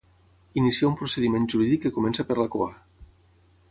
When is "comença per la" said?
2.01-2.51